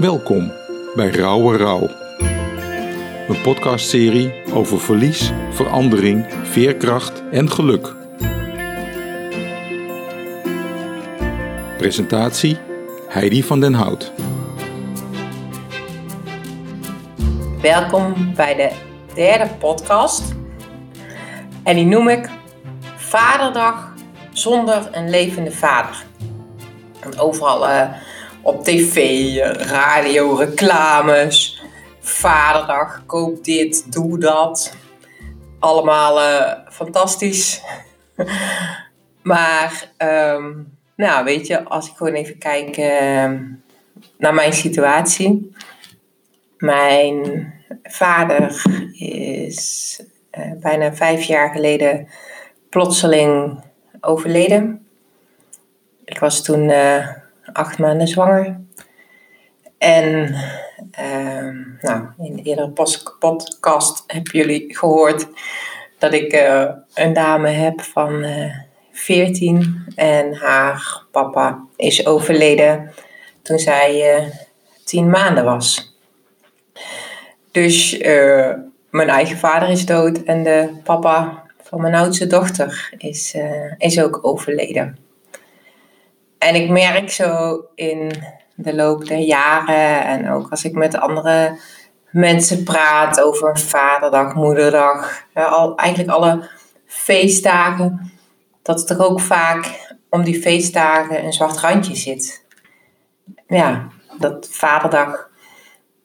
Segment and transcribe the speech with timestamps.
[0.00, 0.52] Welkom
[0.94, 1.88] bij Rauwe Rauw.
[3.28, 7.94] Een podcastserie over verlies, verandering, veerkracht en geluk.
[11.76, 12.58] Presentatie
[13.08, 14.12] Heidi van den Hout.
[17.60, 18.70] Welkom bij de
[19.14, 20.34] derde podcast.
[21.62, 22.28] En die noem ik
[22.96, 23.94] Vaderdag
[24.32, 26.04] zonder een levende vader.
[27.00, 27.88] En overal eh,
[28.42, 28.96] op tv,
[29.36, 31.62] eh, radio, reclames,
[32.00, 34.76] Vaderdag, koop dit, doe dat.
[35.58, 37.62] Allemaal eh, fantastisch.
[39.22, 40.52] maar, ehm,
[40.96, 43.42] nou weet je, als ik gewoon even kijk ehm,
[44.18, 45.52] naar mijn situatie.
[46.58, 48.62] Mijn vader
[48.92, 50.02] is
[50.38, 52.08] uh, bijna vijf jaar geleden
[52.68, 53.60] plotseling
[54.00, 54.86] overleden.
[56.04, 57.06] Ik was toen uh,
[57.52, 58.60] acht maanden zwanger.
[59.78, 60.34] En
[61.00, 62.72] uh, nou, in de eerdere
[63.18, 65.28] podcast hebben jullie gehoord
[65.98, 68.26] dat ik uh, een dame heb van
[68.92, 72.90] 14 en haar papa is overleden
[73.42, 74.24] toen zij
[74.84, 75.96] 10 maanden was.
[77.50, 77.98] Dus
[78.90, 83.36] mijn eigen vader is dood en de papa van mijn oudste dochter is,
[83.78, 85.09] is ook overleden.
[86.40, 88.12] En ik merk zo in
[88.54, 91.58] de loop der jaren en ook als ik met andere
[92.10, 96.48] mensen praat over Vaderdag, Moederdag, al, eigenlijk alle
[96.86, 98.12] feestdagen,
[98.62, 102.44] dat het er ook vaak om die feestdagen een zwart randje zit.
[103.46, 105.30] Ja, dat Vaderdag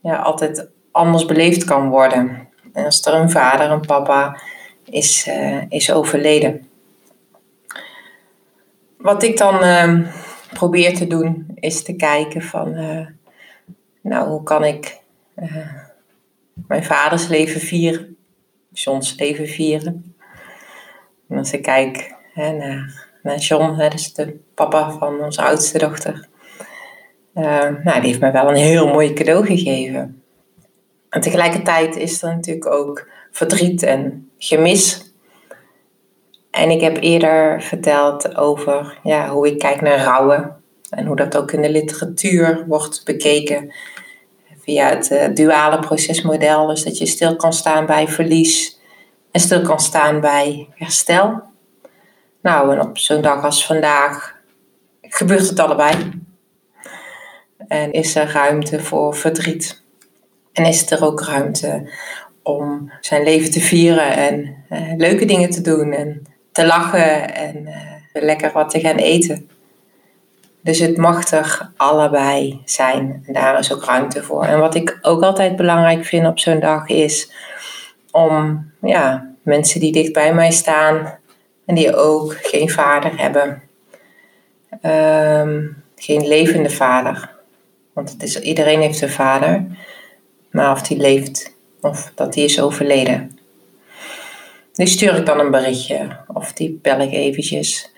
[0.00, 2.48] ja, altijd anders beleefd kan worden.
[2.72, 4.40] En als er een vader, een papa
[4.84, 6.66] is, uh, is overleden.
[8.96, 10.06] Wat ik dan uh,
[10.54, 13.06] probeer te doen, is te kijken van, uh,
[14.00, 15.00] nou, hoe kan ik
[16.66, 18.16] mijn vaders leven vieren,
[18.72, 20.14] John's leven vieren.
[21.28, 25.42] En als ik kijk hè, naar, naar John, hè, dat is de papa van onze
[25.42, 26.28] oudste dochter.
[27.32, 30.22] nou, die heeft mij wel een heel mooi cadeau gegeven.
[31.08, 35.11] En tegelijkertijd is er natuurlijk ook verdriet en gemis.
[36.52, 40.56] En ik heb eerder verteld over ja, hoe ik kijk naar rouwen.
[40.90, 43.74] En hoe dat ook in de literatuur wordt bekeken.
[44.58, 46.66] Via het uh, duale procesmodel.
[46.66, 48.80] Dus dat je stil kan staan bij verlies.
[49.30, 51.42] En stil kan staan bij herstel.
[52.42, 54.36] Nou, en op zo'n dag als vandaag
[55.00, 55.94] gebeurt het allebei.
[57.68, 59.82] En is er ruimte voor verdriet.
[60.52, 61.90] En is er ook ruimte
[62.42, 67.56] om zijn leven te vieren en uh, leuke dingen te doen en te lachen en
[67.56, 69.50] uh, lekker wat te gaan eten.
[70.60, 74.44] Dus het mag er allebei zijn en daar is ook ruimte voor.
[74.44, 77.32] En wat ik ook altijd belangrijk vind op zo'n dag is
[78.10, 81.18] om ja, mensen die dicht bij mij staan
[81.66, 83.62] en die ook geen vader hebben,
[84.82, 87.30] um, geen levende vader.
[87.92, 89.66] Want het is, iedereen heeft een vader
[90.52, 93.38] maar of die leeft of dat die is overleden.
[94.72, 97.92] Die stuur ik dan een berichtje of die bel ik eventjes.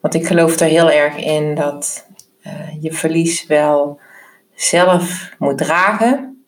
[0.00, 2.06] Want ik geloof er heel erg in dat
[2.46, 4.00] uh, je verlies wel
[4.54, 6.44] zelf moet dragen,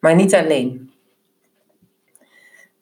[0.00, 0.92] maar niet alleen.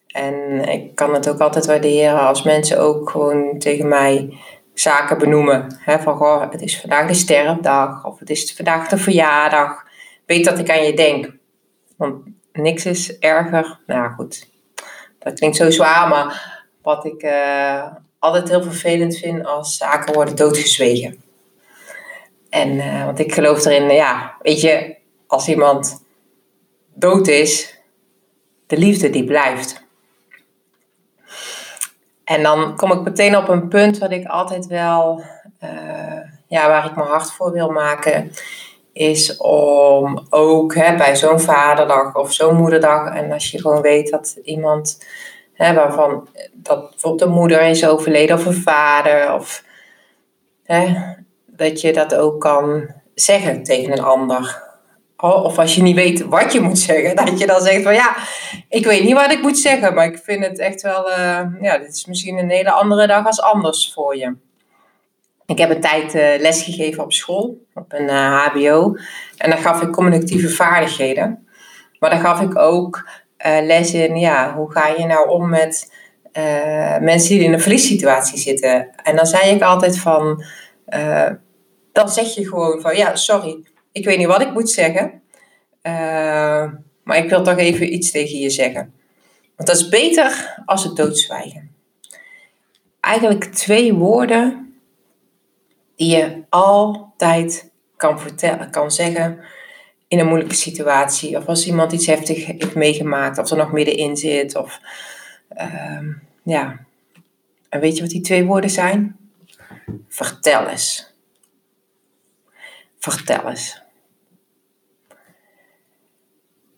[0.07, 4.39] En ik kan het ook altijd waarderen als mensen ook gewoon tegen mij
[4.75, 5.77] zaken benoemen.
[5.79, 9.85] Hè, van goh, het is vandaag de sterfdag of het is vandaag de verjaardag.
[10.27, 11.35] Weet dat ik aan je denk.
[11.97, 13.81] Want niks is erger.
[13.87, 14.49] Nou goed,
[15.27, 17.87] dat klinkt zo zwaar, maar wat ik uh,
[18.19, 21.23] altijd heel vervelend vind als zaken worden doodgezwegen.
[22.51, 26.05] En uh, want ik geloof erin, ja, weet je, als iemand
[26.95, 27.81] dood is,
[28.67, 29.85] de liefde die blijft.
[32.25, 35.23] En dan kom ik meteen op een punt wat ik altijd wel,
[35.63, 38.33] uh, ja, waar ik mijn hart voor wil maken
[38.97, 44.11] is om ook hè, bij zo'n vaderdag of zo'n moederdag, en als je gewoon weet
[44.11, 45.05] dat iemand
[45.53, 49.65] hè, waarvan dat bijvoorbeeld een moeder is overleden of een vader, of
[50.65, 50.95] hè,
[51.47, 54.65] dat je dat ook kan zeggen tegen een ander.
[55.17, 58.17] Of als je niet weet wat je moet zeggen, dat je dan zegt van ja,
[58.69, 61.79] ik weet niet wat ik moet zeggen, maar ik vind het echt wel, uh, ja,
[61.79, 64.37] dit is misschien een hele andere dag als anders voor je.
[65.47, 68.95] Ik heb een tijd uh, lesgegeven op school, op een HBO.
[68.95, 69.03] Eh,
[69.37, 71.47] en dan gaf ik communicatieve vaardigheden.
[71.99, 73.09] Maar dan gaf ik ook
[73.47, 75.95] uh, les in, ja, hoe ga je nou om met
[77.01, 78.89] mensen die in een verliessituatie zitten.
[79.03, 80.45] En dan zei ik altijd van,
[81.93, 85.23] dan zeg je gewoon van, ja, sorry, ik weet niet wat ik moet zeggen.
[85.87, 86.73] Eh,
[87.03, 88.95] maar ik wil toch even iets tegen je zeggen.
[89.57, 91.71] Want dat is beter als het doodzwijgen.
[93.01, 94.66] Eigenlijk twee woorden
[95.97, 99.41] die je altijd kan, vertellen, kan zeggen
[100.09, 101.37] in een moeilijke situatie.
[101.37, 104.57] Of als iemand iets heftig heeft meegemaakt, of er nog middenin zit.
[104.57, 104.81] Of,
[105.49, 106.13] ehm,
[106.43, 106.85] ja.
[107.69, 109.17] En weet je wat die twee woorden zijn?
[110.09, 111.15] Vertel eens.
[112.99, 113.83] Vertel eens.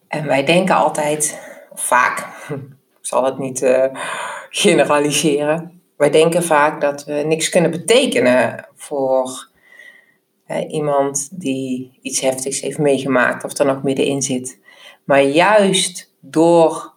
[0.09, 1.41] En wij denken altijd,
[1.73, 2.19] vaak,
[3.00, 3.85] ik zal het niet uh,
[4.50, 5.77] generaliseren.
[5.98, 9.48] Wij denken vaak dat we niks kunnen betekenen voor
[10.68, 14.60] iemand die iets heftigs heeft meegemaakt of er nog middenin zit.
[15.04, 16.92] Maar juist door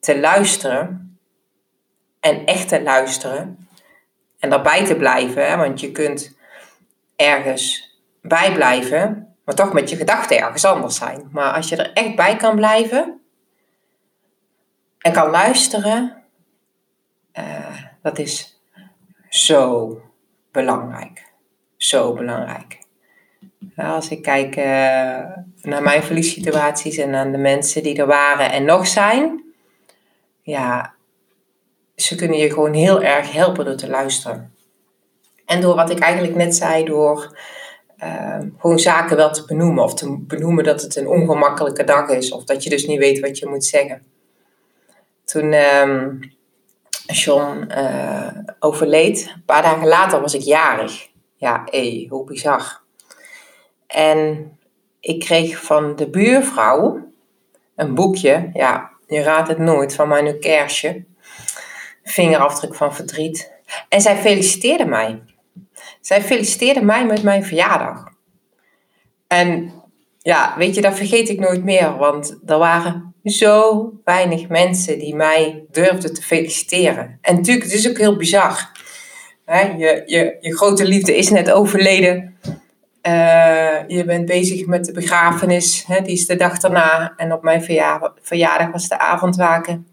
[0.00, 1.18] te luisteren
[2.20, 3.68] en echt te luisteren
[4.38, 6.36] en daarbij te blijven, hè, want je kunt
[7.16, 11.28] ergens bijblijven, maar toch met je gedachten ergens anders zijn.
[11.32, 13.20] Maar als je er echt bij kan blijven
[14.98, 16.22] en kan luisteren,
[17.38, 17.65] uh,
[18.06, 18.60] dat is
[19.28, 20.00] zo
[20.52, 21.26] belangrijk
[21.76, 22.78] zo belangrijk.
[23.76, 24.64] Als ik kijk uh,
[25.62, 29.44] naar mijn verliessituaties en aan de mensen die er waren en nog zijn,
[30.42, 30.94] ja,
[31.96, 34.54] ze kunnen je gewoon heel erg helpen door te luisteren.
[35.46, 37.38] En door wat ik eigenlijk net zei, door
[37.98, 39.84] uh, gewoon zaken wel te benoemen.
[39.84, 42.32] Of te benoemen dat het een ongemakkelijke dag is.
[42.32, 44.02] Of dat je dus niet weet wat je moet zeggen.
[45.24, 46.06] Toen uh,
[47.06, 51.08] John uh, overleed, een paar dagen later was ik jarig.
[51.36, 52.80] Ja, hé, hoe bizar.
[53.86, 54.50] En
[55.00, 57.08] ik kreeg van de buurvrouw
[57.76, 58.50] een boekje.
[58.52, 61.04] Ja, je raadt het nooit, van mijn kerstje.
[62.02, 63.52] Vingerafdruk van verdriet.
[63.88, 65.22] En zij feliciteerde mij.
[66.00, 68.04] Zij feliciteerde mij met mijn verjaardag.
[69.26, 69.72] En
[70.18, 71.96] ja, weet je, dat vergeet ik nooit meer.
[71.96, 77.18] Want er waren zo weinig mensen die mij durfden te feliciteren.
[77.20, 78.70] En natuurlijk, het is ook heel bizar.
[79.46, 82.38] Je, je, je grote liefde is net overleden.
[83.02, 87.12] Uh, je bent bezig met de begrafenis, hè, die is de dag daarna.
[87.16, 87.62] En op mijn
[88.22, 89.86] verjaardag, was de avondwaken.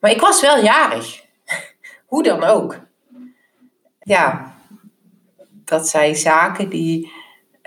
[0.00, 1.24] Maar ik was wel jarig.
[2.06, 2.80] Hoe dan ook.
[4.00, 4.54] Ja,
[5.64, 7.12] dat zijn zaken die,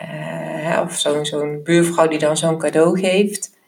[0.04, 3.60] uh, of zo'n zo'n buurvrouw die dan zo'n cadeau geeft.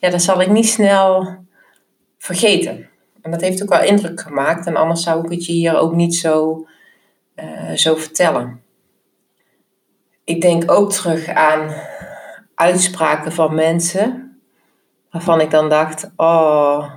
[0.00, 1.36] Ja, dat zal ik niet snel
[2.18, 2.88] vergeten.
[3.22, 4.66] En dat heeft ook wel indruk gemaakt.
[4.66, 6.66] En anders zou ik het je hier ook niet zo,
[7.36, 8.62] uh, zo vertellen.
[10.24, 11.74] Ik denk ook terug aan
[12.54, 14.38] uitspraken van mensen.
[15.10, 16.92] Waarvan ik dan dacht, oh,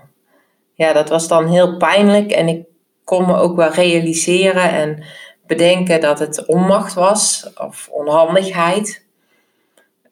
[0.73, 2.31] ja, dat was dan heel pijnlijk.
[2.31, 2.65] En ik
[3.03, 5.03] kon me ook wel realiseren en
[5.45, 9.05] bedenken dat het onmacht was of onhandigheid.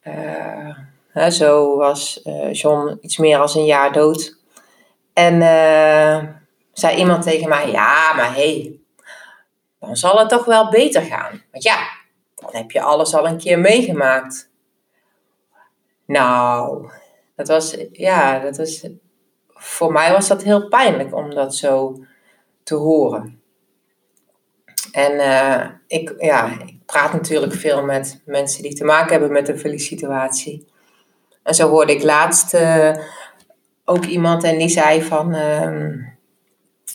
[0.03, 0.77] Uh,
[1.13, 4.39] zo was uh, John iets meer als een jaar dood.
[5.13, 6.23] En uh,
[6.73, 8.79] zei iemand tegen mij, ja, maar hé, hey,
[9.79, 11.43] dan zal het toch wel beter gaan.
[11.51, 11.87] Want ja,
[12.35, 14.49] dan heb je alles al een keer meegemaakt.
[16.05, 16.89] Nou,
[17.35, 18.87] dat was, ja, dat was,
[19.47, 22.03] voor mij was dat heel pijnlijk om dat zo
[22.63, 23.41] te horen.
[24.91, 29.47] En uh, ik, ja, ik praat natuurlijk veel met mensen die te maken hebben met
[29.47, 30.67] een verliessituatie.
[31.43, 32.95] En zo hoorde ik laatst uh,
[33.85, 35.93] ook iemand en die zei van uh,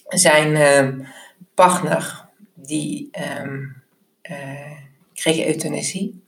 [0.09, 1.07] zijn uh,
[1.55, 2.25] partner
[2.55, 3.11] die
[3.43, 3.83] um,
[4.31, 4.73] uh,
[5.15, 6.23] kreeg euthanasie.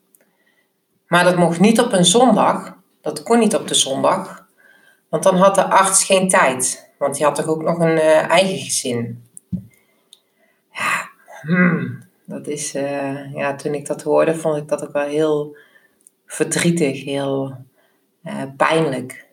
[1.06, 2.76] Maar dat mocht niet op een zondag.
[3.00, 4.46] Dat kon niet op de zondag.
[5.08, 6.90] Want dan had de arts geen tijd.
[6.98, 9.24] Want die had toch ook nog een eh, eigen gezin.
[10.72, 11.08] Ja,
[11.40, 15.56] hmm, dat is, eh, ja, toen ik dat hoorde, vond ik dat ook wel heel
[16.26, 17.56] verdrietig, heel
[18.56, 19.26] pijnlijk.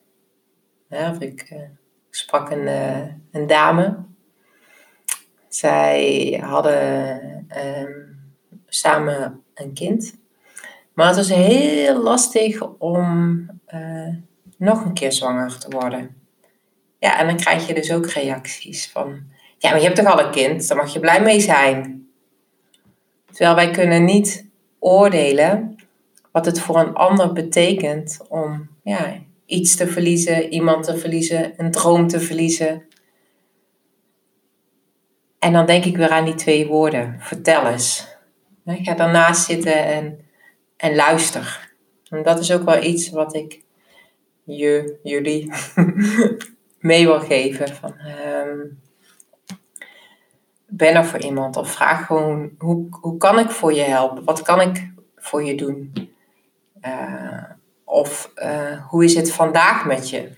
[0.89, 1.67] Ja, of ik
[2.09, 3.97] sprak een, uh, een dame.
[5.47, 8.19] Zij hadden um,
[8.67, 10.15] samen een kind.
[10.93, 13.45] Maar het was heel lastig om
[14.57, 16.15] nog een keer zwanger te worden.
[16.99, 19.23] Ja, en dan krijg je dus ook reacties van...
[19.57, 20.67] Ja, maar je hebt toch al een kind?
[20.67, 22.07] Daar mag je blij mee zijn.
[23.25, 24.47] Terwijl wij kunnen niet
[24.79, 25.75] oordelen
[26.35, 31.71] wat het voor een ander betekent om ja, iets te verliezen, iemand te verliezen, een
[31.71, 32.87] droom te verliezen.
[35.39, 37.15] En dan denk ik weer aan die twee woorden.
[37.19, 38.07] Vertel eens.
[38.65, 40.19] Ik ga daarnaast zitten en,
[40.77, 41.73] en luister.
[42.23, 43.61] Dat is ook wel iets wat ik
[44.43, 45.51] je, jullie
[46.79, 47.67] mee wil geven.
[47.67, 47.93] Van,
[48.47, 48.79] um,
[50.67, 54.23] ben er voor iemand of vraag gewoon, hoe, hoe kan ik voor je helpen?
[54.23, 56.13] Wat kan ik voor je doen?
[56.85, 57.43] Uh,
[57.83, 60.31] Of eh, hoe is het vandaag met je?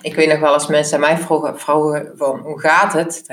[0.00, 3.24] Ik weet nog wel als mensen aan mij vroegen, vroegen van hoe gaat het?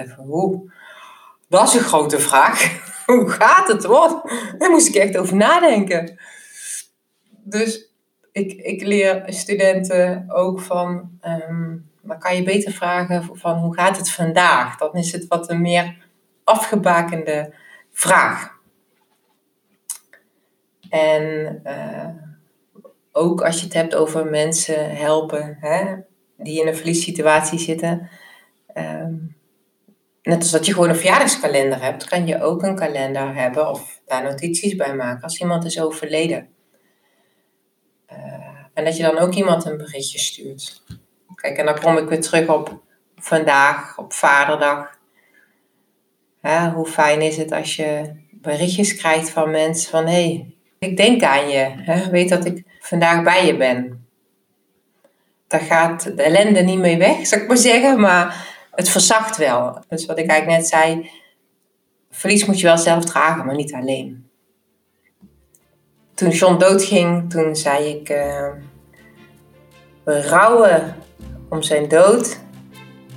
[1.50, 2.82] Dat is een grote vraag.
[3.06, 3.86] hoe gaat het?
[3.86, 4.32] Wat?
[4.58, 6.20] Daar moest ik echt over nadenken.
[7.30, 7.94] Dus
[8.32, 13.98] ik, ik leer studenten ook van, ehm, maar kan je beter vragen van hoe gaat
[13.98, 14.78] het vandaag?
[14.78, 15.98] Dan is het wat een meer
[16.44, 17.54] afgebakende
[17.92, 18.59] vraag.
[20.90, 22.08] En uh,
[23.12, 25.96] ook als je het hebt over mensen helpen hè,
[26.38, 28.10] die in een verliessituatie zitten.
[28.74, 29.14] Ehm,
[30.24, 34.02] net als dat je gewoon een verjaardagskalender hebt, kan je ook een kalender hebben of
[34.06, 36.50] daar notities bij maken als iemand is overleden.
[38.12, 38.18] Uh,
[38.74, 40.84] en dat je dan ook iemand een berichtje stuurt.
[41.36, 42.82] Kijk, en dan kom ik weer terug op
[43.16, 44.98] vandaag, op Vaderdag.
[46.74, 51.24] hoe fijn is het als je berichtjes krijgt van mensen van hé, hey, ik denk
[51.24, 51.72] aan je.
[51.76, 52.10] Hè?
[52.10, 54.08] Weet dat ik vandaag bij je ben.
[55.48, 59.84] Daar gaat de ellende niet mee weg, zou ik maar zeggen, maar het verzacht wel.
[59.88, 61.10] Dus wat ik eigenlijk net zei,
[62.12, 64.30] verlies moet je wel zelf dragen, maar niet alleen.
[66.14, 68.50] Toen John doodging, toen zei ik, uh,
[70.04, 70.96] we rouwen
[71.50, 72.40] om zijn dood,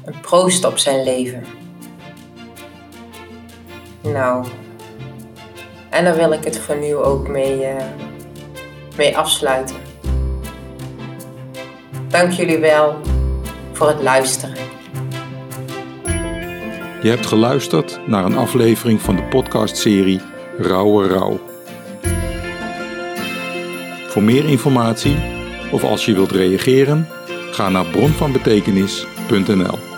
[0.05, 1.45] een proost op zijn leven.
[4.03, 4.47] Nou,
[5.93, 7.75] en daar wil ik het voor nu ook mee, uh,
[8.97, 9.77] mee afsluiten.
[12.09, 12.97] Dank jullie wel
[13.73, 14.57] voor het luisteren.
[17.03, 20.21] Je hebt geluisterd naar een aflevering van de podcastserie
[20.59, 21.41] Rauwe Rauw.
[24.09, 25.17] Voor meer informatie
[25.73, 27.09] of als je wilt reageren,
[27.51, 29.92] ga naar bronvanbetekenis.nl.